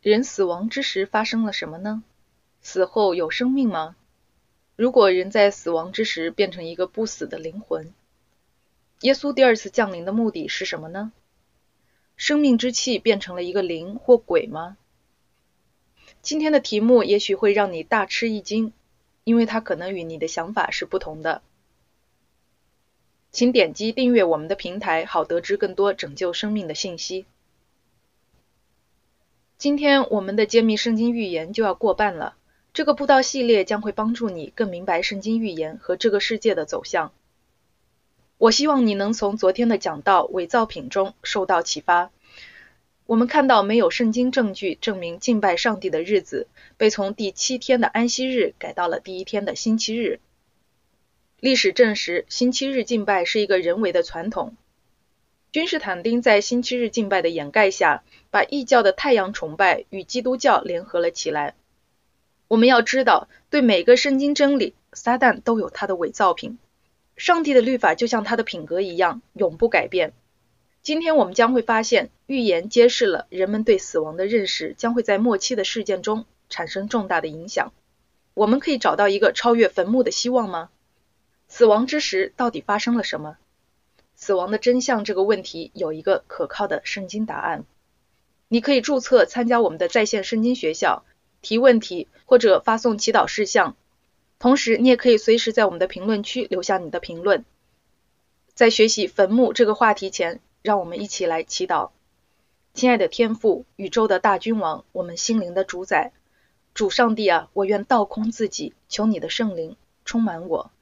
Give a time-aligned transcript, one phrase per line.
[0.00, 2.04] 人死亡之时发生了什么呢？
[2.60, 3.96] 死后有生命吗？
[4.76, 7.92] 如果人在死亡之时变成一个不死的灵魂，
[9.00, 11.12] 耶稣第二次降临的目的是什么呢？
[12.16, 14.76] 生命之气变成了一个灵或鬼吗？
[16.22, 18.72] 今天的题目也许会让你大吃一惊，
[19.24, 21.42] 因为它可能与你的想法是不同的。
[23.32, 27.26] 请点击订阅我们的平台，好得知更多拯救生命的信息。
[29.58, 32.36] 今天我们的揭秘圣经预言就要过半了，
[32.72, 37.12] 这个布道系列将会帮助你更明白圣经预言和这个世界的走向。
[38.36, 42.12] 我希望你能从昨天的讲道伪造品中受到启发。
[43.06, 46.46] 我们看到没有圣经证据证明敬拜上帝的日子
[46.76, 50.20] 被从第七天的安息日改到了第一天的星期日。
[51.40, 54.54] 历史证实，星期日敬拜是一个人为的传统。
[55.50, 61.54] 君士坦丁在星期日敬拜的掩盖下，把异教的太阳崇拜与基督教联合了起来。
[62.48, 66.58] 我们要知道，对每个圣经真理，撒旦都有他的伪造品。
[67.16, 70.12] 上帝的律法就像他的品格一样，永不改变。
[70.82, 77.72] 今天我们将会发现，预言揭示了人们对死亡的认识将会在末期的事件中产生重大的影响。
[78.34, 80.68] 我们可以找到一个超越坟墓的希望吗？
[81.48, 83.38] 死亡之时到底发生了什么？
[84.20, 87.64] 死亡的真相这个问题有一个可靠的圣经答案。
[88.48, 91.04] 你可以注册参加我们的在线圣经学校，
[91.40, 93.76] 提问题或者发送祈祷事项。
[94.40, 97.44] 同时，你也可以随时在我们的评论区留下你的评论。
[98.54, 101.90] 在学习坟墓这个话题前，让我们一起来祈祷。
[102.74, 106.10] 亲爱的天父，宇宙的大君王，我们心灵的主宰，
[106.74, 110.72] 主上帝啊，我愿倒空自己，求你的圣灵充满我，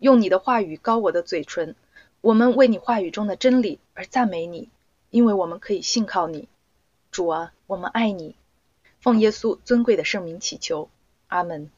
[0.00, 1.76] 用你的话语高我的嘴唇。
[2.22, 4.68] 我们为你话语中的真理而赞美你，
[5.08, 6.48] 因为我们可以信靠你。
[7.10, 8.34] 主啊，我们爱你。
[9.00, 10.90] 奉耶稣尊贵的圣名祈求，
[11.28, 11.70] 阿门。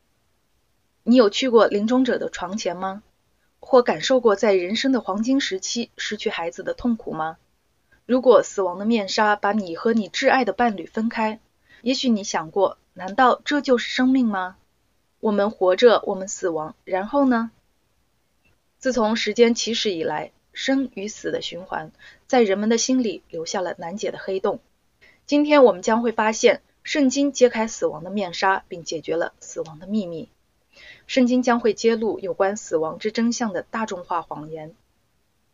[1.04, 3.02] 你有去过临终者的床前吗？
[3.60, 7.36] 或感受过在人生的黄金时期失去孩子的痛苦吗？
[8.04, 11.38] 如果死亡的面纱把你和你挚爱的伴侣分开，
[11.82, 14.56] 也许你想过，难道这就是生命吗？
[15.20, 17.52] 我们活着，我们死亡，然后呢？
[18.82, 21.92] 自从时间起始以来，生与死的循环
[22.26, 24.58] 在人们的心里留下了难解的黑洞。
[25.24, 30.30] 今天我们将会发现，圣经揭开死亡的面纱，并解决了死亡的秘密。
[31.06, 34.74] 圣经将会揭露有关死亡之真相的大众化谎言。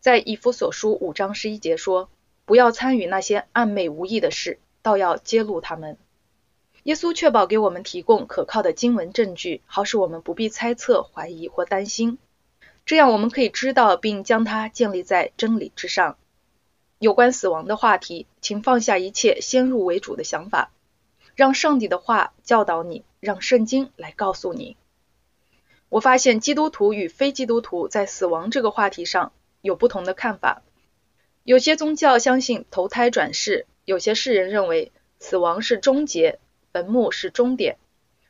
[0.00, 2.08] 在以弗所书五章十一节说
[2.46, 5.98] ：“不要参与那些暧昧无益的事，倒要揭露他们。”
[6.84, 12.16] 耶稣确保给我们提供可靠的经文证据，好使我们不必猜测、怀疑或担心。
[12.88, 16.16] 这样我们可以知道并将它建立在真理之上。
[16.98, 20.70] 有关死亡的话题，请放下一切先入为主的想法，
[21.34, 24.78] 让上帝的话教导你，让圣经来告诉你。
[25.90, 30.62] 我发现基督徒与非基督徒在死亡这个话题上有不同的看法。
[31.44, 36.38] 有些宗教相信投胎转世，有些世人认为死亡是终结，
[36.72, 37.76] 坟墓是终点。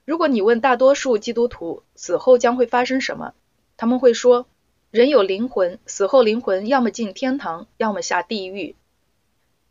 [0.05, 3.35] 如果你问大多数基督徒死后将会发生什么，
[3.79, 4.47] 他们会说
[4.91, 8.75] 人有灵魂，死后灵魂要么进天堂，要么下地狱。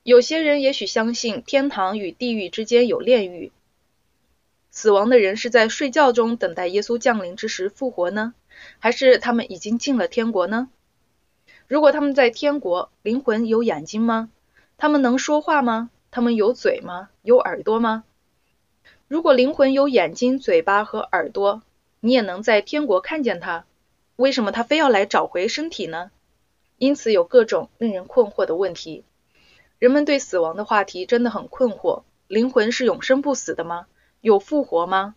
[0.01, 3.51] 有些人也许相信天堂与地狱之间有炼狱。
[4.71, 8.33] 死亡的人是在睡觉中等待耶稣降临之时复活呢，
[8.79, 10.69] 还是他们已经进了天国呢？
[11.67, 14.29] 如果他们在天国，灵魂有眼睛吗？
[14.77, 15.89] 他们能说话吗？
[16.11, 17.09] 他们有嘴吗？
[17.23, 18.05] 有耳朵吗？
[19.09, 21.61] 如果灵魂有眼睛、嘴巴和耳朵，
[21.99, 23.65] 你也能在天国看见他，
[24.17, 26.11] 为什么他非要来找回身体呢？
[26.77, 29.03] 因此有各种令人困惑的问题。
[29.79, 33.85] 人们对死亡的话题真的很困惑：灵魂是永生不死的吗？
[34.21, 35.15] 有复活吗？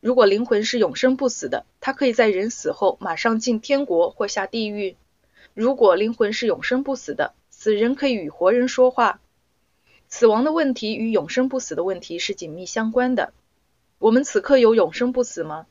[0.00, 4.96] 如果灵魂是永生不死的，它可以在人死后马上进天国或下地狱。
[5.54, 9.20] 如果灵魂是永生不死的，死人可以与活人说话。
[10.08, 13.32] 死亡的问题与永生不死的问题是紧密相关的。
[13.98, 15.66] 我们此刻有永生不死吗？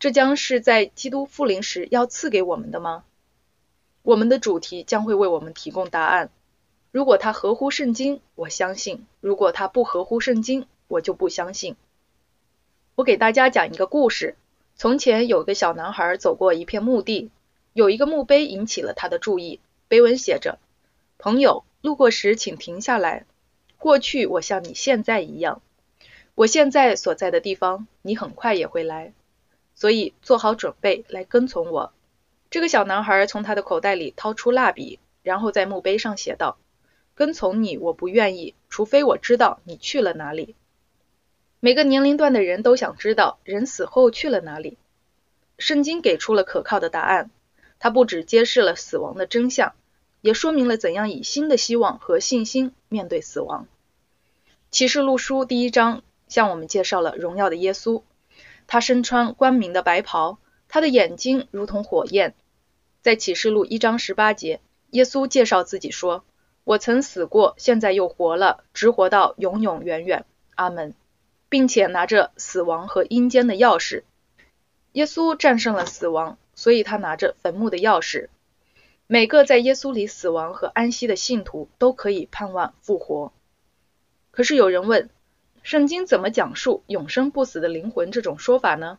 [0.00, 3.04] 这将是在基督复临时要赐给我们的吗？
[4.02, 6.30] 我们的主题将会为我们提供答案。
[6.90, 11.76] 如果它合乎圣经，我相信；如果它不合乎圣经，我就不相信。
[12.94, 14.36] 我给大家讲一个故事。
[14.74, 17.30] 从前有个小男孩走过一片墓地，
[17.74, 19.60] 有一个墓碑引起了他的注意。
[19.88, 20.58] 碑文写着
[21.18, 23.26] ：“朋友，路过时请停下来。
[23.76, 25.60] 过去我像你现在一样，
[26.34, 29.12] 我现在所在的地方，你很快也会来。
[29.80, 31.92] 所以做好准备来跟从我。”
[32.50, 36.58] 这个小男孩从他的口袋里掏出蜡笔，然后在墓碑上写道
[37.14, 40.54] ：“跟从你，我不愿意，除非我知道你去了哪里。”
[41.60, 44.76] 每个年龄段的人都想知道人死后去了哪里。
[45.58, 47.30] 圣经给出了可靠的答案，
[47.78, 49.74] 它不只揭示了死亡的真相，
[50.20, 53.66] 也说明了怎样以新的希望和信心面对死亡。
[54.70, 58.02] 启示录书第一章向我们介绍了荣耀的耶稣，
[58.72, 60.38] 他身穿光明的白袍，
[60.68, 62.34] 他的眼睛如同火焰。
[63.02, 66.22] 在启示录一章十八节，耶稣介绍自己说
[66.62, 70.24] ：“我曾死过，现在又活了，直活到永永远远。
[70.54, 70.94] 阿门。”
[71.50, 74.04] 并且拿着死亡和阴间的钥匙。
[74.92, 78.28] 耶稣战胜了死亡，所以他拿着坟墓的钥匙。
[79.08, 83.32] 每个在耶稣里死亡和安息的信徒都可以盼望复活。
[84.30, 85.10] 可是有人问，
[85.70, 88.98] 圣经怎么讲述永生不死的灵魂这种说法呢？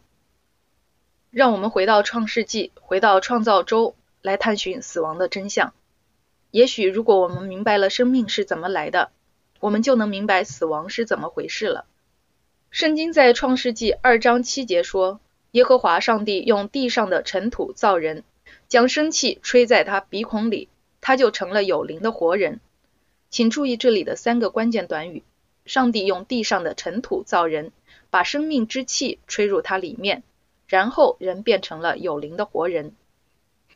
[1.29, 5.73] 让我们回到创世纪，回到创造周，来探寻死亡的真相。
[6.49, 9.11] 也许如果我们明白了生命是怎么来的，
[9.59, 11.83] 我们就能明白死亡是怎么回事了。
[12.69, 15.19] 圣经在创世纪二章七节说。
[15.51, 18.23] 耶和华上帝用地上的尘土造人，
[18.69, 20.69] 将生气吹在他鼻孔里，
[21.01, 22.61] 他就成了有灵的活人。
[23.29, 25.23] 请注意这里的三个关键短语：
[25.71, 27.71] 上帝用地上的尘土造人，
[28.09, 30.21] 把生命之气吹入他里面，
[30.67, 32.93] 然后人变成了有灵的活人。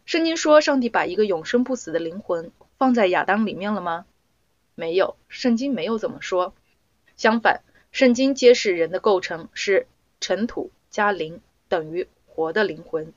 [0.03, 4.05] 圣经说，上帝把一个永生不死的灵魂放在亚当里面了吗？
[4.75, 6.53] 没有，圣经没有这么说。
[7.15, 7.61] 相反，
[7.93, 9.87] 圣经揭示人的构成是
[10.19, 11.39] 尘土加灵。
[11.69, 13.13] 等于活的灵魂。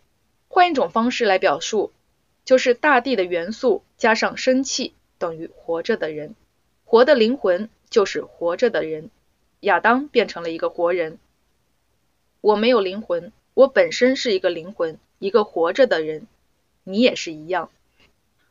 [0.47, 1.91] 换一种方式来表述，
[2.45, 6.37] 就是大地的元素加上生气等于活着的人。
[6.85, 9.11] 活的灵魂就是活着的人。
[9.61, 11.19] 亚当变成了一个活人。
[12.41, 16.27] 我没有灵魂，我本身是一个灵魂，一个活着的人。
[16.85, 17.71] 你也是一样。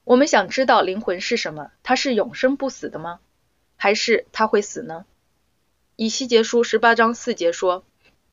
[0.04, 1.72] 我们想知道灵魂是什么？
[1.84, 3.20] 它是永生不死的吗？
[3.76, 5.06] 还是它会死呢？
[5.96, 7.84] 以西结书十八章四节说。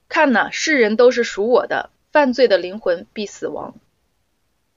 [0.07, 3.75] 看呐，世人都是属我的，犯罪的灵魂必死亡。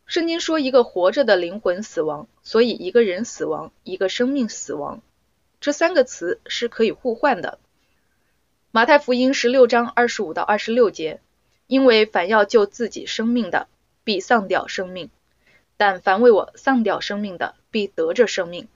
[0.05, 5.01] 圣经说一个活着的灵魂死亡，所以一个人死亡，一个生命死亡，
[5.59, 7.59] 这三个词是可以互换的。
[8.71, 11.19] 马太福音十六章二十五到二十六节，
[11.65, 13.67] 因为凡要救自己生命的，
[14.03, 15.07] 必丧掉生命；
[15.77, 18.67] 但凡为我丧掉生命的，必得着生命。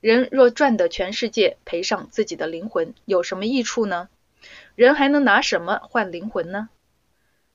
[0.00, 4.08] 人若赚得全世界，赔上自己的灵魂，有什么益处呢？
[4.74, 6.68] 人还能拿什么换灵魂呢？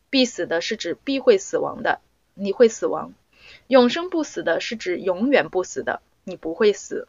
[0.09, 2.01] 必死的是指必会死亡的，
[2.33, 3.13] 你会死亡；
[3.67, 7.07] 永生不死的是指永远不死的，你不会死。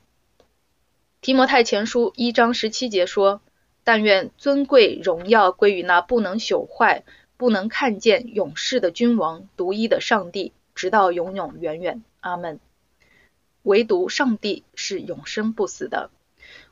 [1.23, 3.43] 提摩太前书一章十七节说
[3.85, 7.05] ：“但愿尊贵荣耀归于那不能朽坏、
[7.37, 12.59] 不能看见永世的君王，独一的上帝，直到永永远远。”阿门。
[13.63, 16.11] 唯独上帝是永生不死的。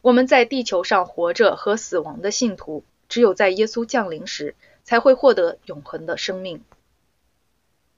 [0.03, 2.83] 我们在地球上活着和死亡的信徒。
[3.09, 6.65] 只有在耶稣降临时，才会获得永恒的生命。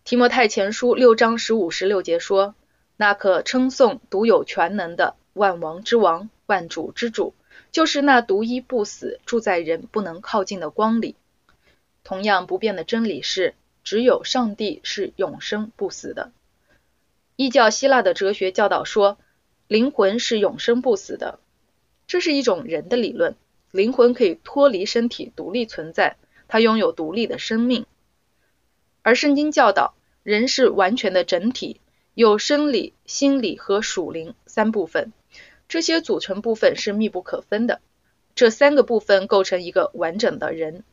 [0.04, 2.54] 提摩太前书六章十五十六节说
[2.96, 7.34] ：“那可称颂独有全能的万王之王、万主之主，
[7.70, 11.16] 就是那独一不死、住在人不能靠近的光里。”
[12.04, 16.32] 同样不变的真理是，只有上帝是永生不死的。
[17.36, 19.18] 异教希腊的哲学教导说，
[19.68, 21.38] 灵魂是永生不死的，
[22.06, 23.36] 这是一种人的理论。
[23.70, 27.86] 灵魂可以脱离身体独立存在，它拥有独立的生命。
[29.02, 31.80] 而圣经教导，人是完全的整体，
[32.14, 35.12] 有生理、心理和属灵三部分，
[35.72, 37.80] 这些组成部分是密不可分的。
[38.34, 40.84] 这三个部分构成一个完整的人。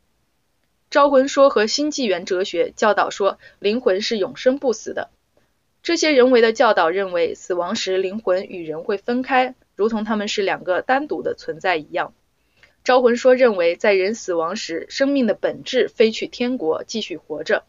[0.88, 5.10] 招魂说和新纪元哲学教导说，灵魂是永生不死的。
[5.82, 12.14] 这些人为的教导认为，死亡时灵魂与人会分开，如同他们是两个单独的存在一样。
[12.82, 17.64] 招魂说认为，在人死亡时，生命的本质飞去天国继续活着，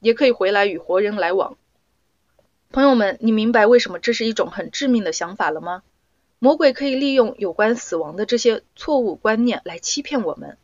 [0.00, 1.56] 也可以回来与活人来往。
[2.70, 5.82] 朋友们，你明白为什么这是一种很致命的想法了吗？
[6.42, 10.58] 魔鬼可以利用有关死亡的这些错误观念来欺骗我们，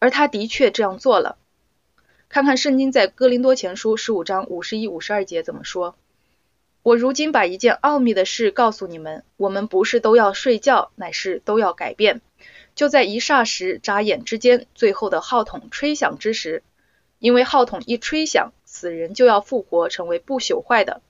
[0.00, 1.38] 而他的确这样做了。
[2.28, 5.94] 看看圣经在哥林多前书十五章五十一、五十二节怎么说
[6.82, 12.20] ：“我如今把一件奥秘的事告诉你们，我们不是都要睡觉，乃是都要改变。”
[12.74, 16.64] 就在一霎时、眨眼之间，最后的号筒吹响之时，
[17.20, 21.00] 因为号筒一吹响，死人就要复活，成为不朽坏的。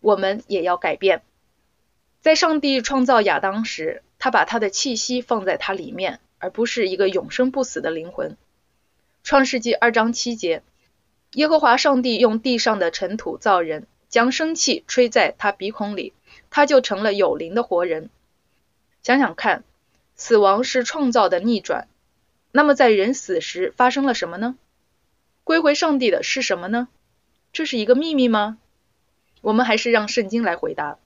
[0.00, 1.20] 我们也要改变。
[2.20, 8.36] 在上帝创造亚当时，他把他的气息放在他里面，而不是一个永生不死的灵魂。
[9.22, 10.62] 创世纪二章七节，
[11.32, 16.12] 耶和华上帝用地上的尘土造人，将生气吹在他鼻孔里，
[16.50, 18.10] 他就成了有灵的活人。
[19.02, 19.64] 想想看。
[20.16, 21.88] 死亡是创造的逆转，
[22.52, 24.58] 那么在人死时发生了什么呢？
[25.44, 26.88] 归回上帝的是什么呢？
[27.54, 28.58] 这是一个秘密吗？
[29.40, 30.98] 我们还是让圣经来回答。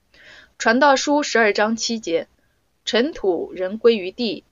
[0.57, 2.27] 传道书十二章七节：
[2.85, 4.43] 尘土人归于地，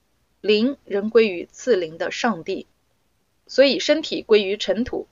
[0.42, 2.68] 灵人归于赐灵的上帝。
[3.48, 5.08] 所以身体归于尘土，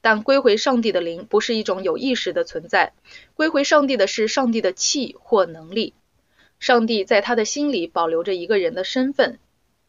[0.00, 2.94] 但归回上帝的灵不是一种有意识的存在，
[3.34, 5.92] 归回上帝的是上帝的气或能力。
[6.58, 9.38] 上帝在他的心里保留着一个人的身份。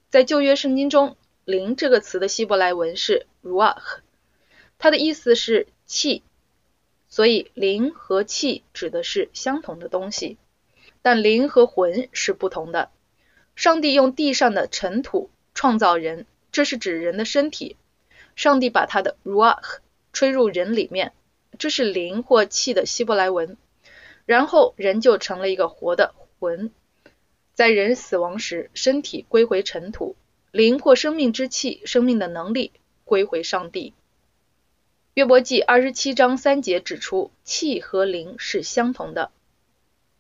[0.10, 4.00] 在旧约圣经中，“灵”这个词的希伯来文是 ruach，
[4.80, 6.24] 它的意思是气。
[7.08, 10.38] 所以灵和气指的是相同的东西，
[11.08, 12.90] 但灵和魂是不同的。
[13.56, 17.78] 上帝用地上的尘土创造人，这是指人的身体。
[18.36, 19.78] 上帝把他的 ruach
[20.12, 21.14] 吹入人里面，
[21.58, 23.56] 这是灵或气的希伯来文，
[24.26, 26.74] 然后人就成了一个活的魂。
[27.54, 30.18] 在人死亡时，身体归回尘土，
[30.52, 32.74] 灵或生命之气、生命的能力
[33.06, 33.94] 归回上帝。
[35.14, 39.32] 约伯记二十七章三节指出，气和灵是相同的。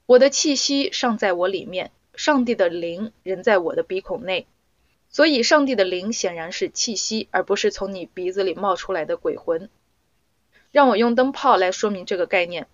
[0.08, 4.48] 我的气息尚在我里面，上帝的灵仍在我的鼻孔内。
[5.10, 9.70] 所以，上帝的灵显然是气息，而不是从你鼻子里冒出来的鬼魂。
[10.72, 12.68] 让我用灯泡来说明这个概念。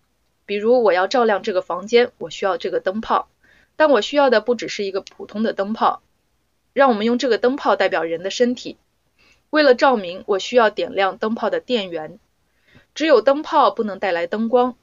[0.46, 3.28] 比如，我要照亮这个房间，我需要这个灯泡，
[3.76, 6.04] 但我需要的不只是一个普通的灯泡。
[6.72, 8.78] 让我们用这个灯泡代表人的身体。
[9.50, 12.20] 为了照明，我需要点亮灯泡的电源。
[12.94, 14.78] 只有灯泡不能带来灯光，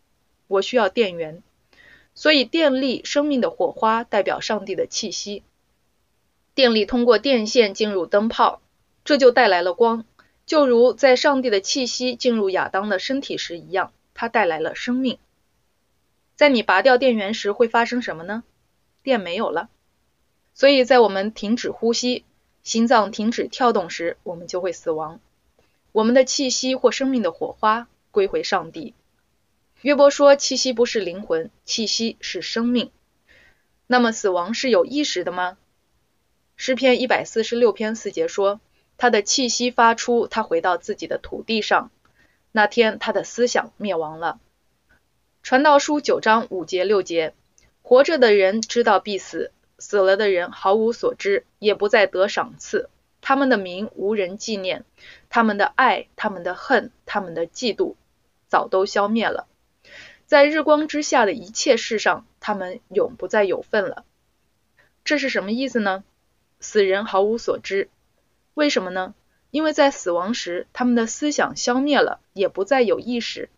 [0.48, 1.44] 我需要电源。
[2.20, 5.42] 所以，电力、生命的火花代表上帝的气息。
[6.54, 8.60] 电力通过电线进入灯泡，
[9.06, 10.04] 这就带来了光，
[10.44, 15.16] 就如在上帝的气息进入亚当的身体时一样，它带来了生命。
[16.36, 18.44] 在你拔掉电源时会发生什么呢？
[19.02, 19.70] 电没有了，
[20.52, 22.26] 所以在我们停止呼吸、
[22.62, 25.20] 心脏停止跳动时，我们就会死亡。
[25.92, 28.92] 我们的气息或生命的火花归回上帝。
[29.82, 32.90] 约伯说：“气息不是灵魂，气息是生命。”
[33.86, 35.56] 那么死亡是有意识的吗？
[36.56, 38.60] 诗篇一百四十六篇四节说
[38.98, 41.90] ：“他的气息发出，他回到自己的土地上。
[42.52, 44.38] 那天，他的思想灭亡了。”
[45.42, 47.32] 传道书九章五节六节
[47.80, 52.90] ：“活着的人知道必死，死了的人毫无所知，也不再得赏赐。
[53.22, 54.84] 他们的名无人纪念，
[55.30, 57.94] 他们的爱、他们的恨、他们的嫉妒，
[58.46, 59.46] 早都消灭了。
[60.30, 64.04] 在日光之下的一切事上，他们永不再有份了。”
[65.04, 66.04] 这是什么意思呢？
[66.60, 67.88] 死人毫无所知，
[68.54, 69.12] 为什么呢？
[69.50, 73.48] 因为在死亡时，他们的思想消灭了，也不再有意识，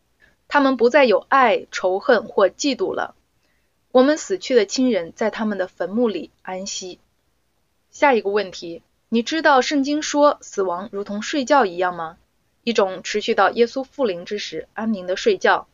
[0.49, 3.15] 他们不再有爱、仇恨或嫉妒了。
[3.91, 6.99] 我们死去的亲人在他们的坟墓里安息。
[7.91, 12.17] 下一个问题，你知道圣经说死亡如同睡觉一样吗？
[12.65, 15.69] 一种持续到耶稣复临之时安宁的睡觉。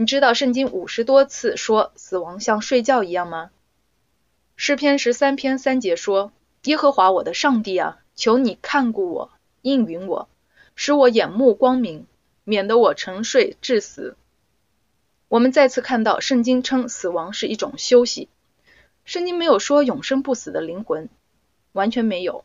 [0.00, 3.50] 你知道圣经五十多次说死亡像睡觉一样吗？
[4.54, 6.30] 诗篇十三篇三节说
[6.66, 10.28] ：“耶和华我的上帝啊，求你看顾我，应允我，
[10.76, 12.06] 使我眼目光明，
[12.44, 14.16] 免得我沉睡致死。”
[15.26, 18.28] 我们再次看到圣经称死亡是一种休息。
[19.04, 21.08] 圣经没有说永生不死的灵魂，
[21.72, 22.44] 完全没有。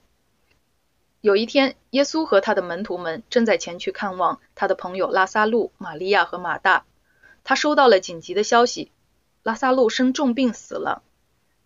[1.22, 6.86] 有一天，耶稣和他的门徒们正在前去看望他的朋友拉萨路、玛利亚和马大。
[7.44, 8.92] 他收到了紧急的消息：
[9.44, 11.04] 拉萨路生重病死了。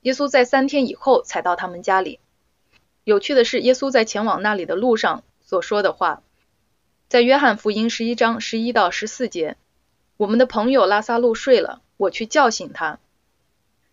[0.01, 2.19] 耶稣在三天以后才到他们家里。
[3.03, 6.21] 有趣的是，耶稣在前往那里的路上所说的话，
[7.07, 9.55] 在约翰福音十一章十一到十四节
[10.17, 12.99] ：“我们的朋友拉萨路睡了，我去叫醒他。”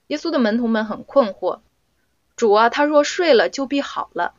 [0.09, 1.61] 耶稣的门徒们很困惑
[2.37, 4.35] ：“主啊，他若睡了，就必好了。”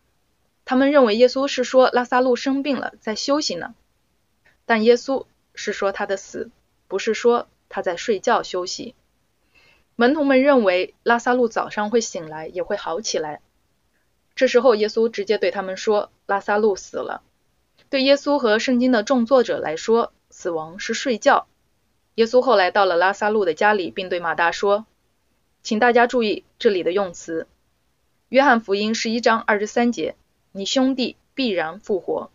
[0.66, 3.76] 他们认为耶稣是说拉萨路生病了，在休息呢。
[4.66, 6.50] 但耶稣是说他的死，
[6.88, 8.96] 不是说他在睡觉休息。
[9.96, 13.42] 门徒们认为拉萨路早上会醒来，也会好起来。
[14.36, 17.24] 这时候，耶稣直接对他们说：“拉萨路死了。”
[17.90, 21.48] 对耶稣和圣经的众作者来说，死亡是睡觉。
[22.16, 24.86] 耶稣后来到了拉萨路的家里，并对马大说
[25.64, 27.48] ：“请大家注意这里的用词。
[28.28, 30.16] 约翰福音十一章二十三节，
[30.52, 32.32] 你兄弟必然复活。”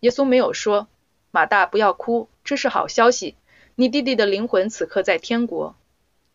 [0.00, 0.88] 耶稣没有说
[1.30, 3.36] ：“马大不要哭，这是好消息，
[3.76, 5.76] 你弟弟的灵魂此刻在天国。”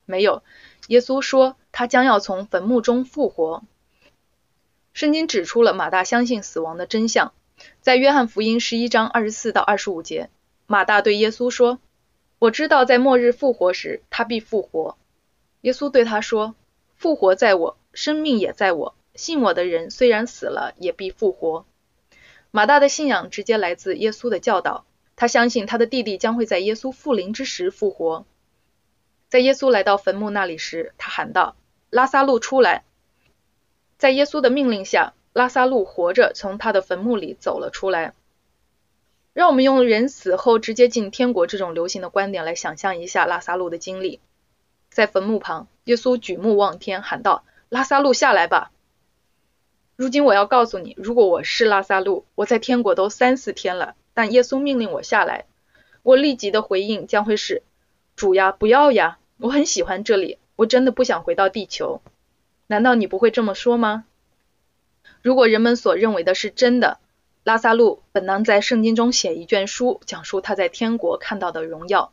[0.06, 0.44] 没有，
[0.88, 3.64] 耶稣说他将要从坟墓中复活。
[4.94, 7.34] 圣经指出了马大相信死亡的真相，
[7.80, 10.30] 在约翰福音十一章二十四到二十五节，
[10.68, 11.80] 马大对耶稣说
[12.40, 14.98] ：“我知道在末日复活时他必复活。”
[15.62, 16.56] 耶稣对他说
[16.98, 18.96] ：“复活在我，生命也在我。
[19.16, 21.66] 信我的人虽然死了，也必复活。
[22.50, 24.84] 马大的信仰直接来自耶稣的教导，
[25.22, 28.26] 他相信他的弟弟将会在耶稣复临之时复活。
[29.30, 31.56] 在耶稣来到坟墓那里时，他喊道
[31.92, 32.84] ：“拉萨路出来！”
[34.00, 38.16] 在耶稣的命令下，拉萨路活着从他的坟墓里走了出来。
[39.34, 44.20] 让我们用人死后直接进天国这种流行的观点来想象一下拉萨路的经历。
[44.90, 48.72] 在坟墓旁，耶稣举目望天，喊道：“拉萨路下来吧！”
[49.96, 55.46] 如今我要告诉你，如果我是拉萨路，我在天国都三四天了，但耶稣命令我下来，
[56.04, 57.64] 我立即的回应将会是
[58.16, 59.20] ：“主呀，不要呀！
[59.38, 62.02] 我很喜欢这里，我真的不想回到地球。”
[62.68, 64.06] 难道你不会这么说吗？
[65.22, 67.00] 如果人们所认为的是真的，
[67.44, 72.12] 拉萨路本能在圣经中写一卷书，讲述他在天国看到的荣耀，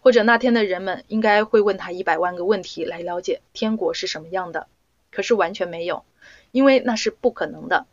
[0.00, 4.68] 或者那天的人们应该会问他一百万个问题来了解天国是什么样的。
[5.10, 6.04] 可是完全没有。
[6.52, 7.86] 因为那是不可能的。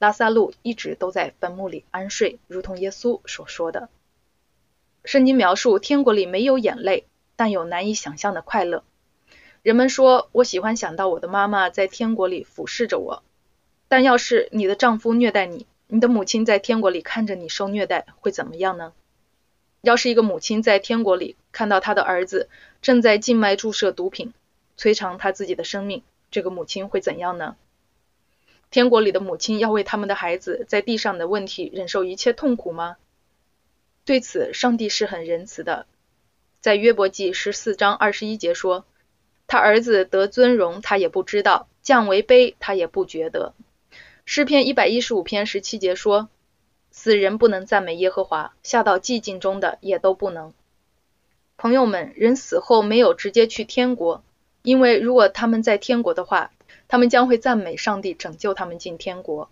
[0.00, 3.90] 拉萨路一直都在坟墓里安睡，如同耶稣所说的。
[5.04, 7.04] 圣经描述天国里没有眼泪，
[7.36, 8.82] 但有难以想象的快乐。
[9.62, 13.22] 人们说，我喜欢想到我的妈妈在天国里俯视着我。
[13.88, 18.94] 但要是你的丈夫虐待你，你的母亲在天国里看着你受虐待，会怎么样呢？
[19.82, 22.48] 要是一个母亲在天国里看到她的儿子
[22.80, 24.32] 正在静脉注射毒品，
[24.78, 27.56] 摧残他自己的生命，这个母亲会怎样呢？
[28.70, 32.96] 天国里的母亲要为他们的孩子在地上的问题忍受一切痛苦吗？
[34.04, 35.86] 对此，上帝是很仁慈的。
[36.60, 38.84] 在约伯记十四章二十一节说
[39.48, 43.54] ：“他儿子得尊荣，他也不知道；降为卑，他也不觉得。”
[44.24, 46.28] 诗篇一百一十五篇十七节说
[46.92, 50.52] ：“死人不能赞美耶和华，下到寂静中的也都不能。”
[51.58, 54.22] 朋友们，人死后没有直接去天国，
[54.62, 56.52] 因为如果他们在天国的话，
[56.90, 59.48] 他们将会赞美上帝拯救他们进天国。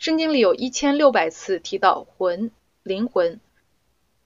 [0.00, 2.50] 圣经里有一千六百次提到魂、
[2.82, 3.38] 灵魂，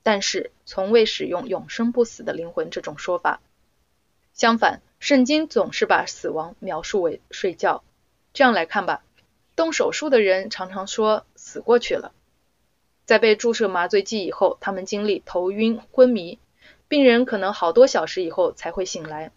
[0.02, 3.42] 但是从未使用永生不死的灵魂这种说法。
[4.32, 7.84] 相反，圣经总是把死亡描述为睡觉。
[8.32, 9.04] 这样来看吧，
[9.54, 12.12] 动手术的人常常说死过去了。
[13.04, 16.38] 在被注射麻醉剂以后，他们经历头晕、昏迷，
[16.88, 19.30] 病人可能好多小时以后才会醒来。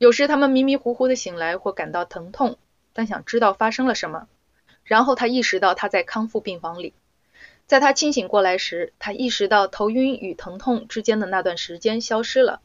[0.00, 2.56] 有时他们迷迷糊糊的醒来或感到疼痛，
[2.94, 4.28] 但想知道发生了什么。
[4.82, 6.94] 然后他意识到他在康复病房里。
[7.66, 12.62] 在他清醒过来时，他意识到头晕与疼痛之间的那段时间消失了。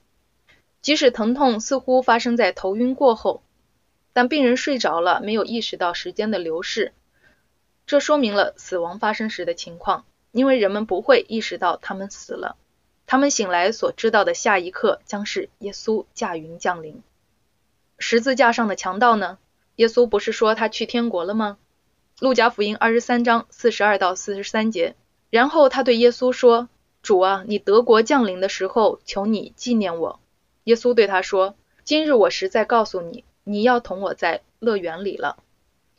[0.81, 3.43] 即使疼痛似乎发生在头晕过后，
[4.13, 6.93] 但病人睡着了，没有意识到时间的流逝。
[7.85, 12.55] 这说明了死亡发生时的情况，因为人们不会意识到他们死了。
[13.05, 17.03] 他们醒来所知道的下一刻将是耶稣驾云降临。
[17.97, 19.37] 十字架上的强盗呢？
[19.77, 21.57] 耶稣不是说他去天国了吗？
[22.19, 24.95] 路加福音二十三章四十二到四十三节。
[25.29, 26.69] 然后他对耶稣说
[27.03, 30.19] ：“主啊，你德国降临的时候，求你纪念我。”
[30.63, 35.37] 耶稣对他说：“今日我实在告诉你，你要同我在乐园里了。”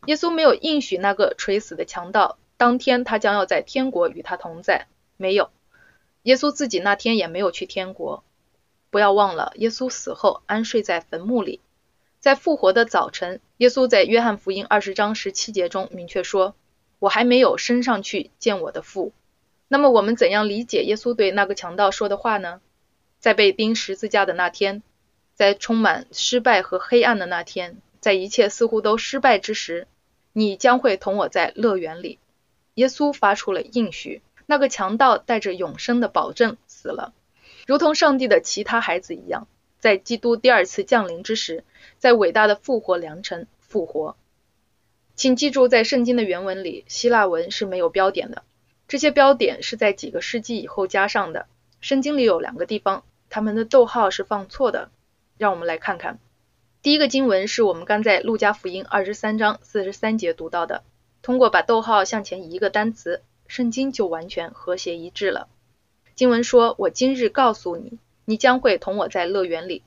[0.06, 4.86] 耶稣没有应许那个垂死的强盗，当天他将要在天国与他同在。
[5.16, 5.50] 没有，
[6.22, 8.22] 耶稣自己那天也没有去天国。
[8.90, 11.60] 不要忘了，耶稣死后安睡在坟墓里。
[12.20, 16.54] 在复活的早晨，耶稣在约翰福音二十章十七节中明确说
[16.98, 19.12] ：“我还没有升上去见我的父。”
[19.68, 22.60] 那么我们怎样理解耶稣对那个强盗说的话呢？
[23.18, 24.82] 在被钉十字架的那天，
[25.34, 29.86] 在充满失败和黑暗的那天，在一切似乎都失败之时，
[30.32, 32.18] 你将会同我在乐园里。
[32.74, 37.12] 耶稣发出了应许，那个强盗带着永生的保证死了，
[37.66, 39.48] 如同上帝的其他孩子一样。
[39.86, 41.62] 在基督第二次降临之时，
[41.96, 44.16] 在伟大的复活良辰复活。
[45.14, 48.42] 请记住，在圣经的原文里，希腊文是没有标点的，
[48.88, 51.46] 这些标点是在几个世纪以后加上的。
[51.80, 54.90] 圣经里有两个地方，他们的逗号是放错的。
[55.38, 56.18] 让我们来看看，
[56.82, 60.82] 第一个经文是我们刚在路加福音二十三章四十三节读到的。
[61.22, 65.46] 通过把逗号向前移一个单词，圣经就完全和谐一致了。
[66.16, 69.82] 经文说：“我今日告诉你。”你将会同我在乐园里。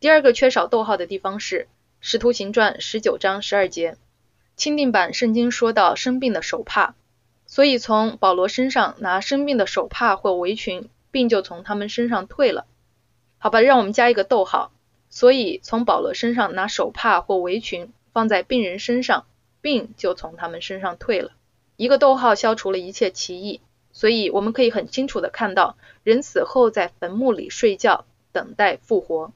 [0.00, 1.60] 第二个缺少逗号的地方是
[2.00, 3.96] 《使徒行传》十九章十二节，
[4.56, 6.94] 钦定版圣经说到生病的手帕，
[7.46, 12.66] 所以从保罗身上拿生病的手帕或围裙，病就从他们身上退了。
[13.38, 14.72] 好吧，让我们加一个逗号，
[15.08, 19.26] 所以从保罗身上拿手帕或围裙放在病人身上，
[19.60, 21.32] 病就从他们身上退了。
[21.76, 23.60] 一个逗号消除了一切歧义。
[23.94, 29.32] 所以我们可以很清楚的看到，人死后在坟墓里睡觉，等待复活。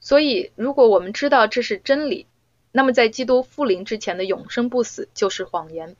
[0.00, 2.26] 所以，如果我们知道这是真理，
[2.70, 5.96] 那么在基督复临之前的永生不死就是谎言。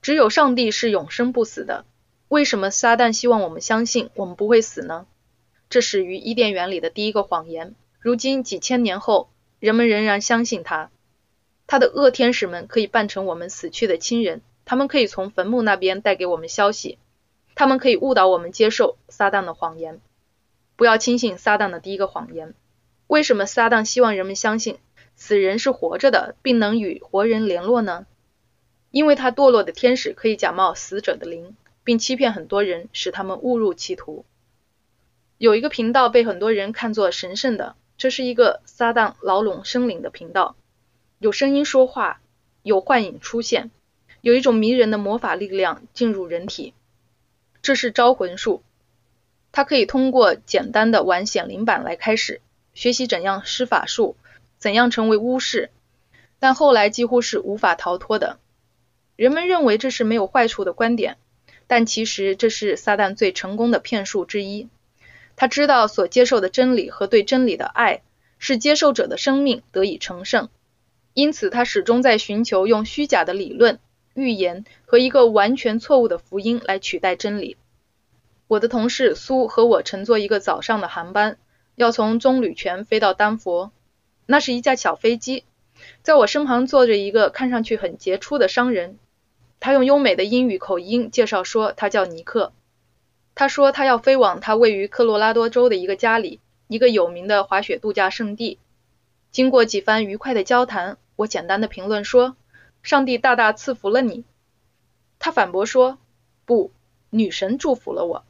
[0.00, 1.84] 只有上帝是永生不死的。
[2.28, 5.06] 为什么撒旦希望我们相信我们不会死呢？
[5.68, 7.74] 这始于伊甸园里的第一个谎言。
[8.00, 9.28] 如今几千年后，
[9.60, 10.90] 人们仍然相信他。
[11.66, 16.98] 他的恶天使们可以扮成我们死去的亲人，他们可以从坟墓那边带给我们消息，
[17.54, 20.00] 他们可以误导我们接受撒旦的谎言。
[20.76, 22.54] 不要轻信撒旦的第一个谎言。
[23.06, 24.78] 为什么撒旦希望人们相信
[25.16, 28.06] 死人是活着的，并能与活人联络呢？
[28.90, 34.24] 因为他堕落的天使可以假冒死者的灵，并欺骗很多人，使他们误入歧途。
[35.38, 37.76] 有一个频道被很多人看作神圣的。
[37.98, 40.56] 这是一个撒旦牢笼生灵的频道，
[41.20, 42.20] 有声音说话，
[42.64, 43.70] 有幻影出现，
[44.22, 46.72] 有一种迷人的魔法力量进入人体。
[47.60, 48.62] 这是招魂术，
[49.50, 52.40] 它可以通过简单的玩显灵板来开始
[52.72, 54.16] 学习怎样施法术，
[54.58, 55.70] 怎样成为巫师，
[56.38, 58.38] 但后来几乎是无法逃脱的。
[59.16, 61.18] 人们认为这是没有坏处的观点，
[61.66, 64.68] 但其实这是撒旦最成功的骗术之一。
[65.34, 68.02] 他知道所接受的真理和对真理的爱，
[68.38, 70.48] 是接受者的生命得以成圣，
[71.12, 73.78] 因此他始终在寻求用虚假的理论、
[74.14, 77.56] 预言和一个完全错误的福音来取代真理。
[78.48, 81.38] 我的同事苏和我乘坐一个早上的航班，
[81.74, 83.72] 要从棕榈泉飞到丹佛。
[84.26, 85.44] 那是一架小飞机，
[86.02, 88.98] 在我身旁坐着一个看上去很杰出的商人，
[89.58, 92.52] 他用优美的英语口音介绍说，他叫尼克。
[93.34, 98.58] 他说他要飞往他位于科罗拉多州的一个家里，一个有名的滑雪度假胜地。
[99.30, 102.36] 经过几番愉快的交谈，我简单的评论说
[102.82, 104.24] ：“上帝大大赐福了你。”
[105.18, 105.98] 他反驳说
[106.44, 106.72] ：“不，
[107.10, 108.24] 女神祝福了我。”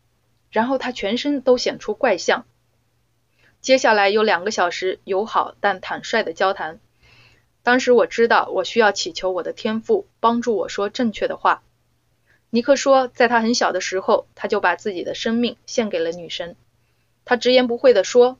[0.51, 2.45] 然后他全身都显出怪相。
[3.63, 6.79] 接下来有两个小时友好但坦率的交谈。
[7.63, 11.63] 当时我知道我需要祈求我的天赋帮助我说正确的话。
[12.51, 16.57] 尼克说，在他很小的时候，他就把自己的生命献给了女神。
[17.25, 18.37] 他直言不讳地说：“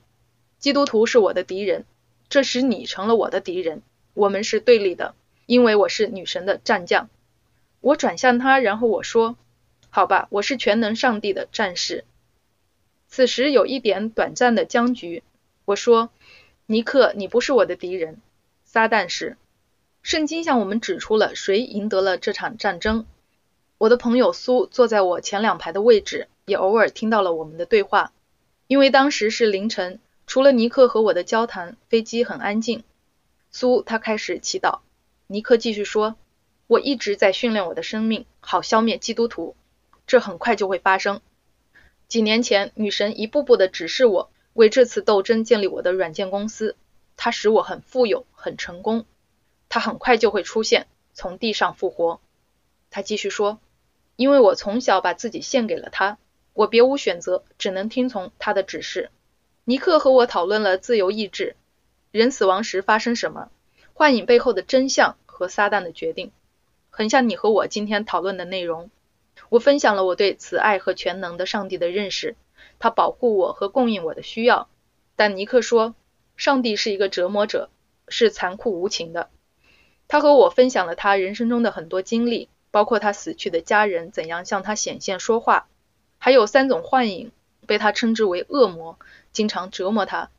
[0.59, 1.85] 基督徒是我的敌人，
[2.29, 3.81] 这使你成了我的敌人。
[4.13, 7.09] 我们是对立的，因为我是女神的战将。”
[7.81, 9.35] 我转向他，然后我说
[9.89, 12.05] ：“好吧，我是全能上帝的战士。”
[13.09, 15.21] 此时有一点短暂的僵局。
[15.65, 16.09] 我说
[16.65, 18.21] ：“尼克，你不是我的敌人，
[18.63, 19.37] 撒旦是。
[20.01, 23.05] 圣经向我们指出了谁赢得了这场战争。”
[23.77, 28.13] 我的朋友苏坐在我前两排的位置，也偶尔听到了我们的对话。
[28.67, 32.83] 因为当时是凌晨，除了尼克和我的交谈，飞机很安静。
[33.51, 34.79] 苏他开始祈祷，
[35.33, 36.15] 尼克继续说
[36.67, 39.55] ：“我一直在训练我的生命，好消灭基督徒，
[40.05, 41.21] 这很快就会发生。
[42.07, 46.75] 几年前，女神一步步的指示我为这次斗争建立我的软件公司，
[47.17, 49.07] 它使我很富有，很成功。
[49.69, 52.21] 它很快就会出现，从地上复活。”
[52.91, 53.57] 他继续说。
[54.15, 56.19] 因为我从小把自己献给了他，
[56.53, 59.09] 我别无选择，只能听从他的指示。
[59.63, 61.55] 尼克和我讨论了自由意志、
[62.11, 63.49] 人死亡时发生什么、
[63.93, 66.31] 幻影背后的真相和撒旦的决定，
[66.89, 68.89] 很像你和我今天讨论的内容。
[69.49, 72.35] 我分享了我对慈爱和全能的上帝的认识，
[72.79, 74.69] 他保护我和供应我的需要。
[75.15, 75.95] 但尼克说，
[76.37, 77.69] 上帝是一个折磨者，
[78.07, 79.29] 是残酷无情的。
[80.07, 82.47] 他和我分享了他人生中的很多经历。
[82.73, 85.67] 包括他死去的家人怎样向他显现说话，
[86.17, 87.31] 还有三种幻影
[87.67, 88.97] 被他称之为恶魔，
[89.31, 90.31] 经常折磨他。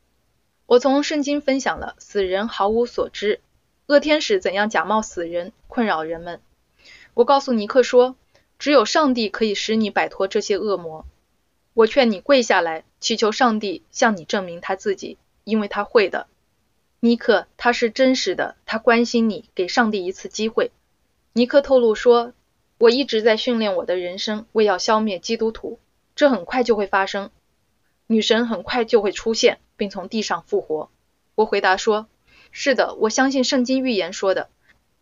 [0.65, 3.39] 我从圣经分享了死人毫无所知，
[3.87, 6.41] 恶天使怎样假冒死人困扰人们。
[7.13, 8.15] 我告诉尼克说，
[8.57, 11.05] 只有上帝可以使你摆脱这些恶魔。
[11.73, 16.27] 我劝你跪下来，祈求上帝向你证明他自己，因为他会的。
[16.99, 20.71] 尼克，他是真实的，他关心你，给上帝一次机会。
[21.33, 22.33] 尼克透露说
[22.79, 25.77] ：“我一直在训练我的人生，为要消灭基督徒。
[26.15, 27.29] 这很快就会发生，
[28.07, 30.89] 女神很快就会出现，并从地上复活。”
[31.35, 32.07] 我回答说
[32.57, 34.47] ：“是的，我相信圣经预言说的，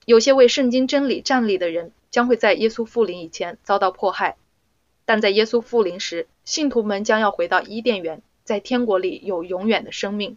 [0.05, 4.37] 有些为圣经真理站立的人将会在耶稣复临以前遭到迫害，
[5.05, 10.35] 但在耶稣复临时，信徒们将要回到伊甸园，在天国里有永远的生命。”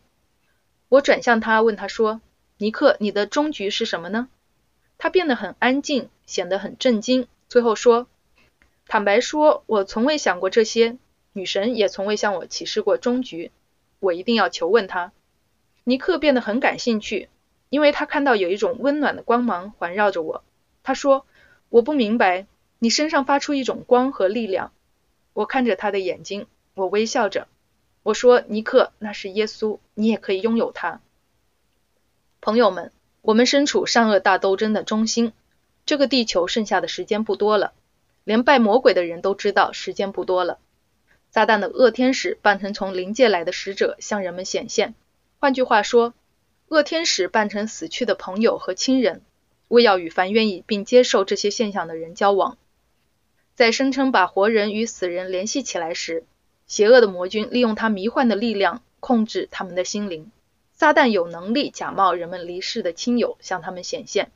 [0.90, 2.20] 我转向他，问他说
[2.58, 4.28] ：“尼克，你的终局是什么呢？”
[4.98, 7.26] 他变得很安静，显得很震惊。
[7.48, 8.08] 最后说
[8.86, 10.98] ：“坦白说，我从未想过这些，
[11.32, 13.52] 女神也从未向我启示过终局。
[14.00, 15.12] 我一定要求问他。”
[15.88, 17.28] 尼克变得很感兴趣，
[17.68, 20.42] 因为他看到有一种温暖的光芒环绕着我。
[20.82, 21.24] 他说
[21.70, 22.48] ：“我不明白，
[22.80, 24.72] 你身上发出一种光和力量。”
[25.32, 27.46] 我看着他的眼睛，我微笑着。
[28.02, 31.00] 我说：“尼克，那是耶稣，你也可以拥有他。”
[32.42, 32.90] 朋友们。
[33.22, 35.32] 我们身处善恶大斗争的中心，
[35.84, 37.72] 这个地球剩下的时间不多了。
[38.22, 40.58] 连拜魔鬼的人都知道时间不多了。
[41.30, 44.94] 撒旦的恶天使扮成从灵界来的使者向人们显现。
[45.38, 46.14] 换句话说，
[46.68, 49.22] 恶天使扮成死去的朋友和亲人，
[49.68, 52.56] 为要与凡愿意并接受这些现象的人交往。
[53.54, 56.24] 在声称把活人与死人联系起来时，
[56.66, 60.30] 邪恶的魔君利用他迷幻的力量控制他们的心灵。
[60.72, 64.30] 撒旦有能力假冒人们离世的亲友向他们显现，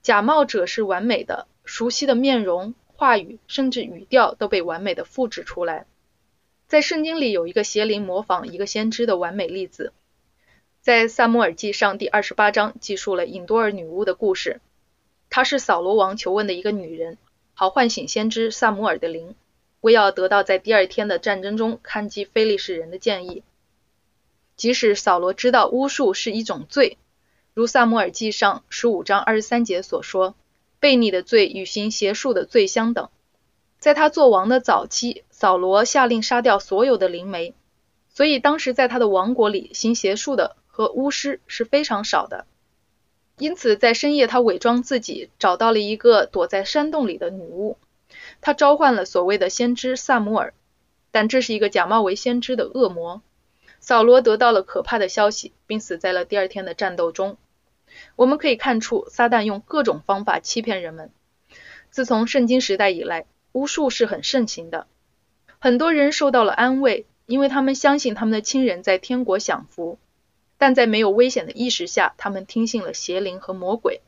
[0.00, 5.86] 假冒者是完美的，熟悉的面容、话语甚至语调都被完美的复制出来。
[6.68, 9.92] 在圣经里有一个邪灵模仿一个先知的完美例子，
[10.86, 14.60] 在萨摩尔记上第二十八章记述了隐多尔女巫的故事。
[15.28, 17.18] 她是扫罗王求问的一个女人，
[17.54, 19.34] 好唤醒先知萨摩尔的灵，
[19.80, 23.42] 为要得到在第二天的战争中抗击非利士人的建议。
[24.54, 26.98] 即使扫罗知道巫术是一种罪，
[27.52, 30.36] 如《萨姆尔记上》十五章二十三节所说，
[30.80, 33.08] 悖逆的罪与行邪术的罪相等。
[33.80, 37.54] 在他做王的早期，扫罗下令杀掉所有的灵媒，
[38.08, 42.44] 所以当时在他的王国里行邪术的和巫师是非常少的。
[43.38, 47.78] 因此，在深夜，他伪装自己，找到了一个躲在山洞里的女巫，
[48.42, 50.52] 他召唤了所谓的先知萨姆尔，
[51.10, 53.22] 但这是一个假冒为先知的恶魔。
[53.80, 57.38] 扫罗得到了可怕的消息，并死在了第二天的战斗中。
[58.14, 61.10] 我们可以看出，撒旦用各种方法欺骗人们。
[61.88, 64.86] 自从圣经时代以来，巫术是很盛行的。
[65.58, 69.98] 很多人受到了安慰，因为他们相信他们的亲人在天国享福。
[70.58, 74.00] 但在没有危险的意识下，他们听信了邪灵和魔鬼。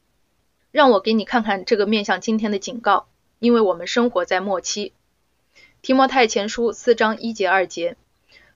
[0.70, 3.06] 让我给你看看这个面向今天的警告，
[3.38, 4.92] 因为我们生活在末期。
[5.82, 7.96] 提摩太前书四章一节二节，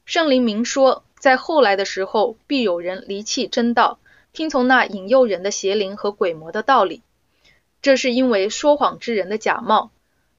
[0.05, 1.05] 圣灵明说。
[1.19, 4.01] 在后来的时候，必有人离弃真道，
[4.33, 7.01] 听从那引诱人的邪灵和鬼魔的道理。
[7.81, 9.93] 这是因为说谎之人的假冒，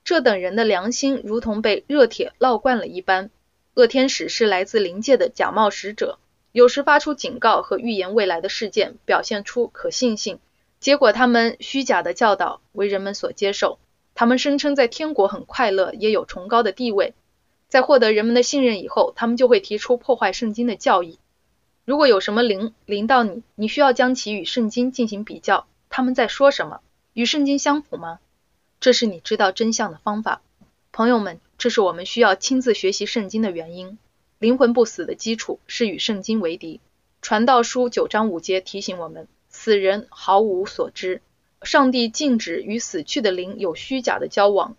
[0.04, 3.30] 这等人的良心如同被热铁烙惯了一般。
[3.76, 6.20] 恶天使是来自灵界的假冒使者，
[6.54, 10.40] 有时发出警告和预言未来的事件，表现出可信性。
[10.80, 13.80] 结果，他们虚假的教导为人们所接受。
[14.14, 17.16] 他们声称在天国很快乐，也有崇高的地位。
[17.70, 21.18] 在获得人们的信任以后，他们就会提出破坏圣经的教义。
[21.86, 25.66] 如果有什么灵临到你，你需要将其与圣经进行比较。
[25.90, 26.82] 他们在说什么？
[27.14, 28.20] 与圣经相符吗？
[28.80, 30.44] 这是你知道真相的方法。
[30.92, 33.98] 朋友们，这是我们需要亲自学习圣经的原因。
[34.44, 36.82] 灵魂不死的基础是与圣经为敌。
[37.22, 41.22] 传道书九章五节提醒我们：死人毫无所知。
[41.62, 44.76] 上帝禁止与死去的灵有虚假的交往。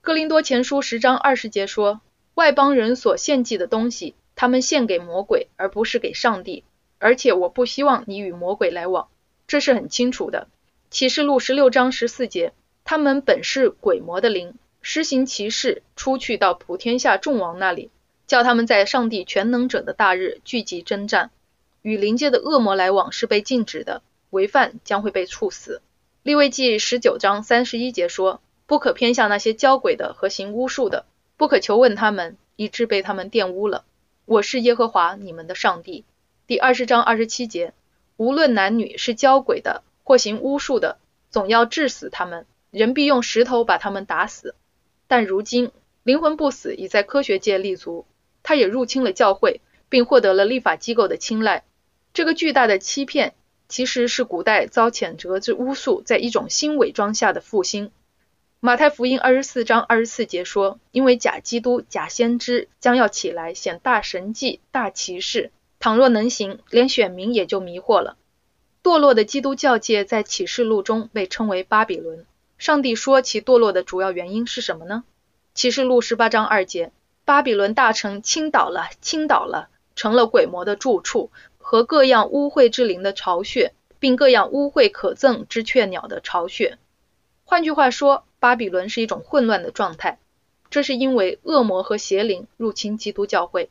[0.00, 2.00] 哥林多前书十章二十节说。
[2.34, 6.64] 外邦人所献祭的东西，他们献给魔鬼，而不是给上帝。
[6.98, 9.06] 而且我不希望你与魔鬼来往，
[9.46, 10.48] 这是很清楚的。
[10.90, 17.90] 启示录十六章十四节，他们本是鬼魔的灵，施行歧视，出去到普天下众王那里，
[18.28, 21.30] 叫他们在上帝全能者的大日聚集征战。
[21.80, 25.80] 与灵界的恶魔来往是被禁止的，违犯将会被处死。
[26.22, 31.06] 利未记十九章三十一节说，不可偏向那些交鬼的和行巫术的。
[31.38, 33.84] 不可求问他们，以致被他们玷污了。
[34.26, 36.04] 我是耶和华你们的上帝。
[36.46, 37.72] 第二十章二十七节，
[38.18, 40.98] 无论男女是交鬼的或行巫术的，
[41.30, 44.54] 总要治死他们，人必用石头把他们打死。
[45.06, 45.70] 但如今
[46.02, 48.04] 灵魂不死已在科学界立足，
[48.48, 51.64] 他也入侵了教会，并获得了立法机构的青睐。
[52.14, 53.34] 这个巨大的欺骗，
[53.68, 57.90] 其实是古代遭谴责之巫术在一种新伪装下的复兴。
[58.58, 68.16] 马太福音二十四章二十四节说：“因为假基督、假先知将要起来显大神迹、大奇事，倘若能行，连选民也就迷惑了。”
[68.82, 72.24] 堕落的基督教界在启示录中被称为巴比伦。
[72.56, 75.04] 上帝说其堕落的主要原因是什么呢？
[75.52, 76.92] 启示录十八章二节
[77.28, 86.78] ：“巴比伦大城倾倒了，倾倒了，成了鬼魔的住处和各样污秽之灵的巢穴，并各样污秽可憎之雀鸟的巢穴。”
[87.44, 90.18] 换句话说，巴比伦是一种混乱的状态，
[90.70, 93.68] 这是因为恶魔和邪灵入侵基督教会，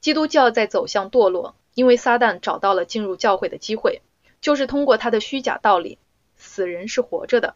[0.00, 4.00] 基督教在走向堕落，因为撒旦找到了进入教会的机会，
[4.40, 5.98] 就是通过他的虚假道理，
[6.36, 7.54] 死人是活着的。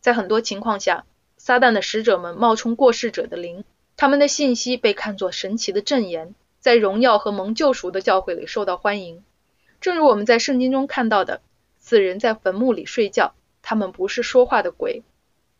[0.00, 1.04] 在很多情况下，
[1.36, 3.62] 撒旦的使者们冒充过世者的灵，
[4.00, 9.22] 他们的信息被看作神奇的证言，在荣耀和蒙救赎的教会里受到欢迎。
[9.82, 11.42] 正如我们在圣经中看到的，
[11.80, 13.34] 死人在坟墓里睡觉。
[13.60, 15.02] 他们不是说话的鬼，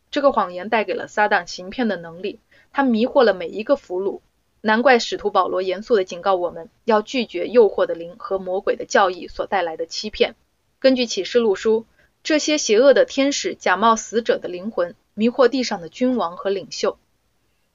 [0.09, 2.39] 这个谎言带给了撒旦行骗的能力，
[2.73, 4.21] 他迷惑了每一个俘虏。
[4.61, 10.33] 难怪使徒保罗严肃地警告我们要拒绝诱惑的灵和魔鬼的教义所带来的欺骗。
[10.79, 11.85] 根据启示录书，
[12.23, 16.97] 这些邪恶的天使假冒死者的灵魂，迷惑地上的君王和领袖。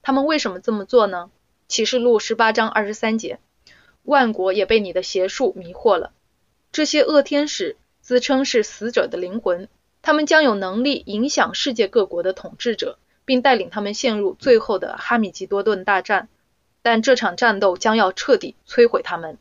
[0.07, 1.29] 他们为什么这么做呢？
[1.67, 3.39] 启示录十八章二十三节，
[4.03, 6.13] 万国也被你的邪术迷惑了。
[6.71, 9.67] 这些恶天使自称是死者的灵魂，
[10.01, 16.29] 他们将有能力影响世界各国的统治者，并带领他们陷入最后的哈米吉多顿大战。
[16.81, 19.37] 但这场战斗将要彻底摧毁他们。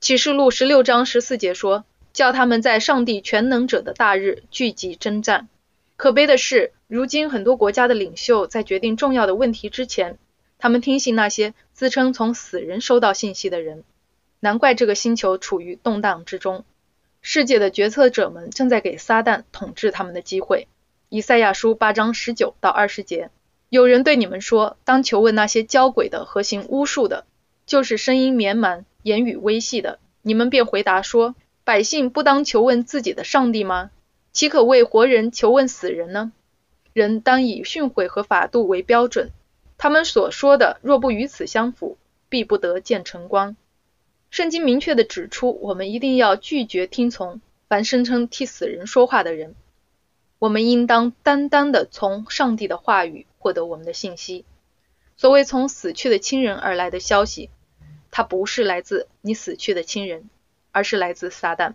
[0.00, 5.46] 启示录十六章十四节说，叫他们在上帝全能者的大日聚集征战。
[5.96, 10.18] 可悲的是，如今很多国家的领袖在决定重要的问题之前，
[10.58, 13.84] 他们听信那些自称从死人收到信息的人。
[14.40, 16.64] 难怪这个星球处于动荡之中。
[17.22, 20.68] 世界的决策者们正在给撒旦统治他们的机会。
[21.08, 23.30] 以赛亚书八章十九到二十节，
[23.70, 27.24] 有人对你们说：当求问那些交鬼的和行巫术的，
[27.64, 33.90] 就是声音绵蛮、言语微细的，你们便回答说：百姓不当求问自己的上帝吗？
[34.34, 36.32] 岂可为活人求问死人呢？
[36.92, 39.30] 人当以训诲和法度为标准，
[39.78, 41.96] 他们所说的若不与此相符，
[42.28, 43.56] 必不得见晨光。
[44.30, 49.54] 圣经明确的指出，我们一定要拒绝听从凡声称替死人说话的人。
[50.40, 54.44] 我们应当单单的从上帝的话语获得我们的信息。
[55.16, 57.50] 所谓从死去的亲人而来的消息，
[58.10, 60.28] 它不是来自你死去的亲人，
[60.72, 61.74] 而是来自撒旦。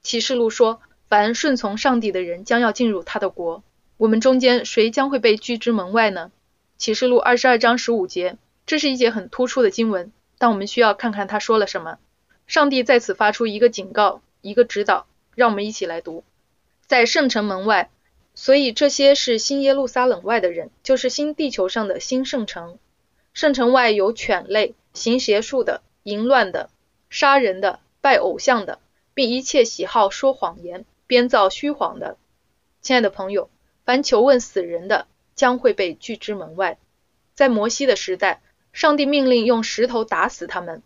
[0.00, 0.80] 启示录说。
[1.12, 3.62] 凡顺从上帝的人将要进入他的国。
[3.98, 6.32] 我们中间谁将会被拒之门外呢？
[6.78, 11.98] 启示录二十二章十五节，这是一节很突出的经文，但我们需要看看他说了什么。
[12.46, 16.24] 上帝在此发出一个警告，一个指导，让我们一起来读。
[16.86, 17.90] 在圣城门外，
[18.34, 22.78] 所以这些是新耶路撒冷外的人，就是新地球上的新圣城。
[23.34, 26.70] 圣城外有犬类、行邪术的、淫乱的、
[27.10, 28.78] 杀人的、拜偶像的，
[29.12, 30.86] 并一切喜好说谎言。
[31.12, 32.16] 编造虚谎的，
[32.80, 33.50] 亲爱的朋友，
[33.84, 36.78] 凡求问死人的，将会被拒之门外。
[37.34, 38.40] 在摩西的时代，
[38.72, 40.82] 上帝命令用石头打死他们。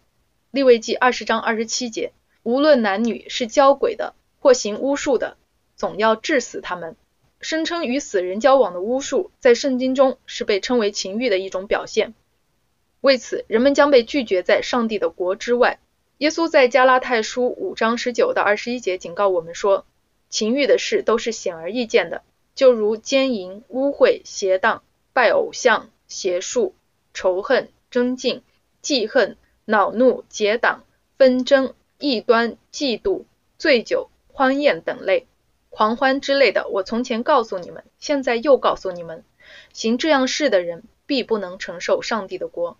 [0.50, 2.10] 利未记二十章二十七节，
[2.42, 5.36] 无论男女，是交鬼的或行巫术的，
[5.76, 6.96] 总要治死他们。
[7.40, 12.14] 声称与死人交往的巫术，在圣经中是被称为情欲的一种表现。
[13.00, 15.78] 为此，人们将被拒绝在上帝的国之外。
[16.18, 19.86] 耶稣在加拉太书五章十九到二十一节警告我们说。
[20.28, 22.22] 情欲的事都是显而易见的，
[22.54, 26.74] 就如奸淫、污秽、邪荡、拜偶像、邪术、
[27.14, 28.42] 仇恨、争竞、
[28.82, 30.84] 记恨、恼怒、结党、
[31.16, 33.24] 纷争、异端、嫉妒、
[33.58, 35.26] 醉酒、欢宴等类，
[35.70, 36.68] 狂欢之类的。
[36.68, 39.24] 我从前告诉你们，现在又告诉你们，
[39.72, 42.76] 行这样事的人必不能承受上帝的国。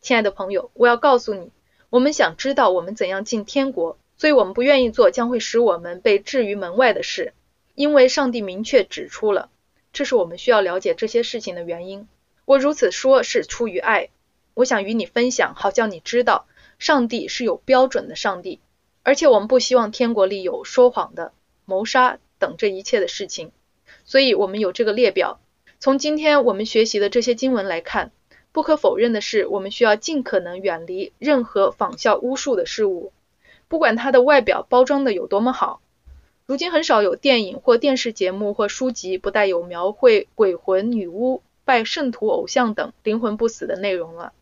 [0.00, 1.50] 亲爱的朋友，我要告诉你，
[1.90, 3.96] 我们想知道我们怎样进天国。
[4.22, 7.32] 所以我们不愿意做将会使我们被置于门外的事，
[7.74, 9.50] 因为上帝明确指出了，
[9.92, 12.06] 这是我们需要了解这些事情的原因。
[12.44, 14.10] 我如此说，是出于爱。
[14.54, 16.46] 我想与你分享，好叫你知道，
[16.78, 18.60] 上帝是有标准的上帝，
[19.02, 21.32] 而且我们不希望天国里有说谎的、
[21.64, 23.50] 谋杀等这一切的事情。
[24.04, 25.40] 所以，我们有这个列表。
[25.80, 28.12] 从今天我们学习的这些经文来看，
[28.52, 33.12] 不可否认的是，我们需要尽可能远离任何仿效巫术的事物。
[33.72, 35.80] 不管它的外表包装的有多么好，
[36.44, 44.34] 如今很少有电影或电视节目或书籍不带有描绘鬼魂、女巫、拜圣徒偶像等灵魂不死的内容了。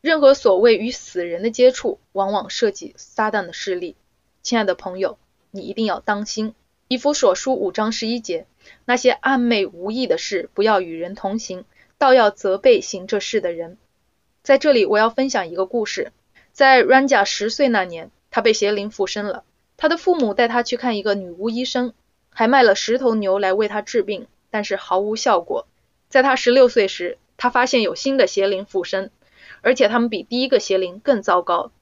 [0.00, 3.96] 任何所谓与死人的接触，往往涉及撒旦的势力。
[4.42, 5.18] 亲爱的朋友，
[5.50, 6.54] 你一定要当心。
[6.86, 8.46] 以弗所书五章十一节，
[8.84, 11.64] 那些暗昧无益的事，不要与人同行，
[11.98, 13.76] 倒要责备行这事的人。
[14.44, 16.12] 在这里，我要分享一个故事，
[16.52, 18.12] 在 Raja 十岁那年。
[18.30, 19.44] 他被邪灵附身了，
[19.76, 21.94] 他的父母带他去看一个女巫医生，
[22.30, 25.66] 还卖了十头牛来为他治病，但是毫无效果。
[26.08, 29.10] 在他十六岁时，他发现有新的邪灵附身，
[29.62, 31.72] 而且他们比第一个邪灵更糟糕。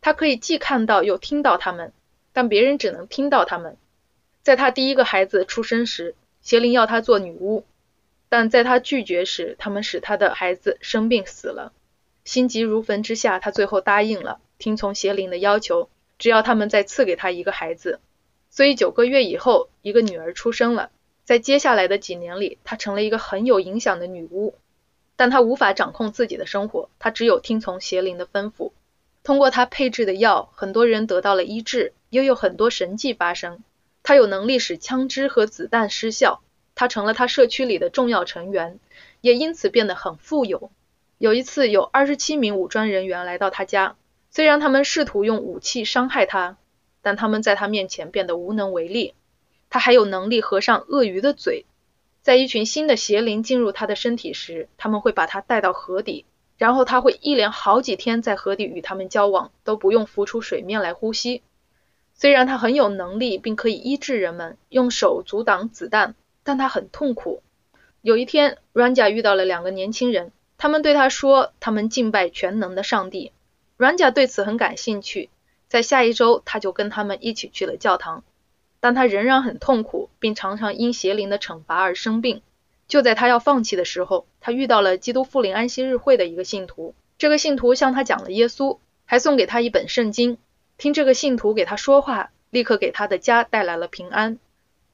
[0.00, 1.92] 他可以既看到又听到他们，
[2.32, 3.76] 但别人只能听到他们。
[4.42, 7.64] 在他第一个孩子出生时，邪灵要他做女巫，
[8.28, 11.72] 但在他拒绝时，他们使他的孩子生病死了。
[12.24, 15.90] 心急如焚之下，他最后答应了，听从邪灵的要求。
[16.18, 18.00] 只要他们再赐给他一个孩子，
[18.50, 20.90] 所以九个月以后，一个女儿出生了。
[21.24, 24.54] 在接下来的几年里，她成了一个很有影响的女巫，
[25.14, 28.72] 但她无法掌控自己的生活，她只有听从邪灵的吩咐。
[29.22, 33.62] 通过她配制的药，很多人得到了医治，也有很多神迹发生。
[34.02, 36.40] 她有能力使枪支和子弹失效，
[36.74, 38.80] 她成了她社区里的重要成员，
[39.20, 40.70] 也因此变得很富有。
[41.18, 43.96] 有一次，有二十七名武装人员来到她家。
[44.30, 46.56] 虽然他们试图用武器伤害他，
[47.02, 49.14] 但他们在他面前变得无能为力。
[49.70, 51.64] 他还有能力合上鳄鱼的嘴。
[52.22, 56.26] 在一群新的邪灵进入他的身体时，他们会把他带到河底，
[56.58, 61.42] 然后他会一连好几天在河底与他们交往，都不用浮出水面来呼吸。
[62.14, 67.42] 虽然他很有能力，并可以医治人们，用手阻挡子弹，但他很痛苦。
[68.02, 73.32] 有一天，Raja 遇到了两个年轻人，他们对他说，他们敬拜全能的上帝。
[73.78, 75.30] 阮甲对此很感兴趣，
[75.68, 78.24] 在下一周，他就跟他们一起去了教堂。
[78.80, 82.42] 但他仍然很痛苦，并常常因邪灵的惩罚而生病。
[82.88, 86.96] 就在他要放弃的时候，他遇到了基督复临安息日会的一个信徒。
[87.18, 90.38] 这个信徒向他讲了耶稣，还送给他一本圣经。
[90.76, 94.40] 听这个信徒给他说话，立刻给他的家带来了平安。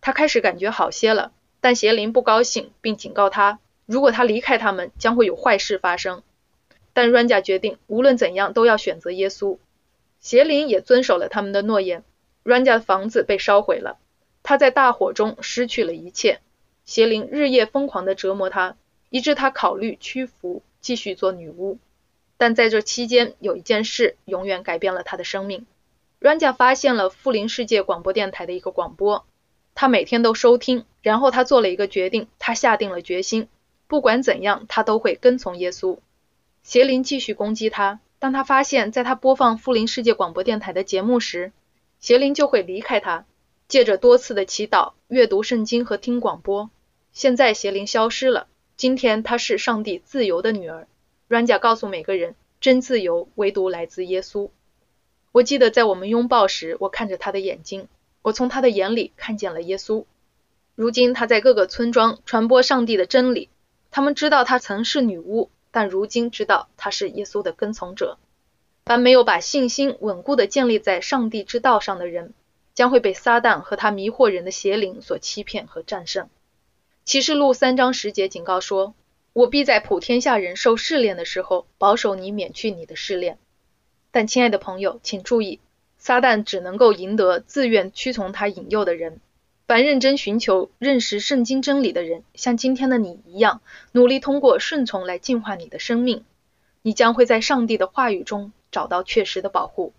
[0.02, 1.32] 他开始感觉好些了。
[1.62, 6.22] 但邪灵不高兴，并警告他，如果他离开他们，将会有坏事发生。
[6.94, 9.58] 但 Raja 决定，无论怎样都要选择耶稣。
[10.20, 12.02] 邪灵也遵守了他们的诺言。
[12.44, 13.98] ，Raja 的房子被烧毁了，
[14.42, 16.40] 他在大火中失去了一切。
[16.86, 18.76] 邪灵日夜疯狂地折磨他，
[19.10, 21.78] 以致他考虑屈服，继续做女巫。
[22.36, 25.66] 但在这期间，有一件事永远改变了他的生命。
[26.20, 29.26] Raja 发现了富林世界广播电台的一个广播。
[29.74, 33.48] 他每天都收听，然后他做了一个决定，他下定了决心，
[33.88, 35.98] 不管怎样，他都会跟从耶稣。
[36.64, 41.52] 邪灵继续攻击他，当他发现，在他播放富林世界广播电台的节目时，
[42.00, 43.26] 邪灵就会离开他。
[43.68, 46.70] 借着多次的祈祷、阅读圣经和听广播，
[47.12, 48.46] 现在邪灵消失了。
[48.78, 50.88] 今天他是上帝自由的女儿。
[51.28, 54.48] 软甲告诉每个人，真自由唯独来自耶稣。
[55.32, 57.88] 我记得在我们拥抱时，我看着他的眼睛。
[58.22, 60.06] 我从他的眼里看见了耶稣。
[60.74, 63.50] 如今他在各个村庄传播上帝的真理。
[63.90, 68.16] 他们知道他曾是女巫，但如今知道他是耶稣的跟从者。
[68.84, 72.32] 凡没有把信心稳固地建立在上帝之道上的人，
[72.74, 76.28] 将会被撒旦和他迷惑人的邪灵所欺骗和战胜。
[77.04, 78.94] 启示录三章十节警告说
[79.34, 83.38] ：“我必在普天下人受试炼的时候，保守你免去你的试炼。”
[84.12, 85.58] 但亲爱的朋友，请注意。
[85.98, 89.18] 撒旦只能够赢得自愿屈从他引诱的人。
[89.66, 93.62] 凡认真寻求认识圣经真理的人，像今天的你一样，
[93.92, 96.22] 努力通过顺从来净化你的生命，
[96.82, 99.94] 你将会在上帝的话语中找到确实的保护。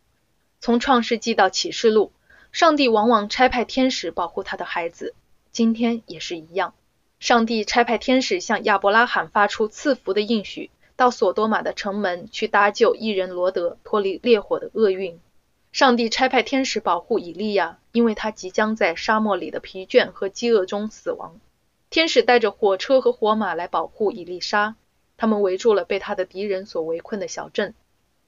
[0.62, 2.12] 从创世纪到启示录，
[2.52, 5.16] 上帝往往差派天使保护他的孩子，
[5.52, 6.76] 今天也是一样。
[7.20, 15.20] 上帝差派天使向亚伯拉罕发出赐福的应许，到索多玛的城门去搭救一人罗德脱离烈火的厄运。
[15.76, 21.38] 上帝差派天使保护以利亚，因为他即将在沙漠里的疲倦和饥饿中死亡。
[21.90, 24.78] 天使带着火车和火马来保护以利沙，
[25.18, 27.74] 他们围住了被他的敌人所围困的小镇。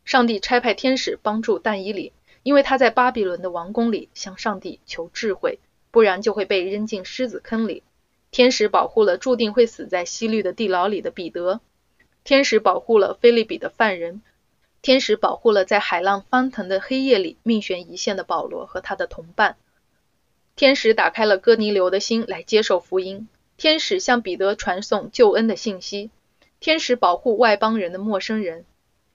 [0.04, 2.12] 上帝差派天使帮助但以里，
[2.44, 7.82] 因为他在巴比伦的王宫里向上帝求智慧，不然就会被扔进狮子坑里。
[8.30, 11.62] 天使保护了注定会死在西律的地牢里的彼得。
[12.26, 14.22] 天使保护了菲利比的犯人。
[14.88, 19.58] 天使保护了在海浪翻腾的黑夜里命悬一线的保罗和他的同伴。
[20.56, 23.28] 天使打开了哥尼流的心来接受福音。
[23.58, 26.10] 天使向彼得传送救恩的信息。
[26.62, 28.64] 天使保护外邦人的陌生人。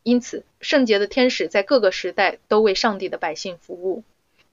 [0.03, 4.05] 因此，圣洁的天使在各个时代都为上帝的百姓服务。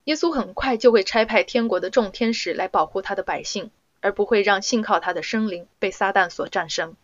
[0.05, 6.95] 耶稣很快就会差派天国的众天使来保护他的百姓，而不会让信靠他的生灵被撒旦所战胜。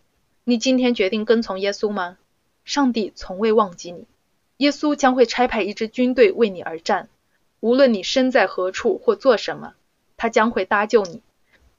[0.44, 2.16] 你今天决定跟从耶稣吗？
[2.66, 4.08] 上帝从未忘记你，
[4.56, 7.08] 耶稣将会差派一支军队为你而战。
[7.60, 9.74] 无论你身在何处或做什么，
[10.16, 11.22] 他将会搭救你。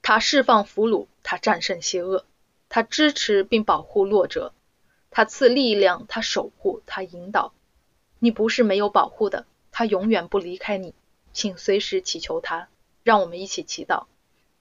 [0.00, 2.24] 他释放俘虏，他战胜邪恶，
[2.70, 4.54] 他支持并保护弱者，
[5.10, 7.52] 他赐力量，他守护，他引导。
[8.18, 10.94] 你不是没有保护的，他永远不离开你，
[11.34, 12.68] 请随时祈求他。
[13.02, 14.06] 让我们一起祈祷：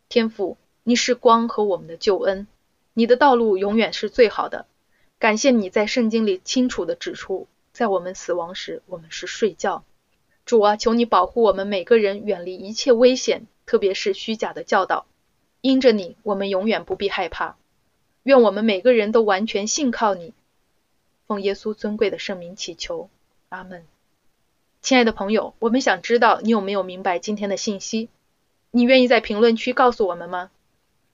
[0.09, 2.47] 天父，你是光和我们的救恩，
[2.93, 4.65] 你的道路永远是最好的。
[5.19, 9.83] 感谢你在圣经里清楚地指出，在我们死亡时，我们是睡觉。
[10.45, 15.07] 主啊，求你保护我们每个人远离一切危险，特别是虚假的教导。
[15.61, 17.57] 因着你，我们永远不必害怕。
[18.21, 20.33] 愿我们每个人都完全信靠你。
[21.25, 23.09] 奉耶稣尊贵的圣名祈求，
[23.49, 23.85] 阿门。
[24.83, 28.07] 亲爱的朋友，我们想知道你有没有明白今天的信息？
[28.69, 30.51] 你愿意在评论区告诉我们吗？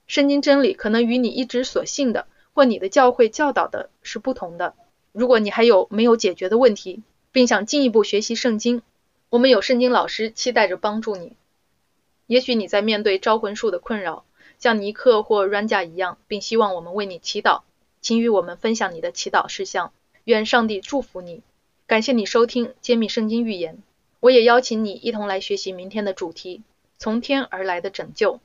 [0.08, 2.28] 圣经真理可能与你一直所信的。
[2.54, 4.76] 或你的教会教导的是不同的，
[5.12, 7.02] 如果你还有没有解决的问题，
[7.32, 8.82] 并想进一步学习圣经，
[9.30, 11.34] 我们有圣经老师期待着帮助你。
[12.28, 14.24] 也许你在面对招魂术的困扰，
[14.60, 17.62] 像尼克或 Raja 一样，并希望我们为你祈祷。
[18.02, 19.92] 请与我们分享你的祈祷事项，
[20.26, 21.42] 愿上帝祝福你。
[21.88, 23.82] 感谢你收听揭秘圣经预言，
[24.20, 26.62] 我也邀请你一同来学习明天的主题，
[26.98, 28.40] 从天而来的拯救。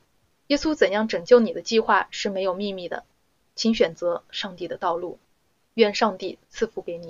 [0.47, 3.03] 耶稣怎样拯救你的计划是没有秘密的。
[3.59, 5.19] 请选择上帝的道路。
[5.73, 7.07] 愿上帝赐福给你。